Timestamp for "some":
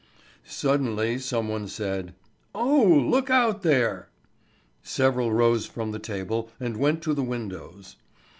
1.19-1.47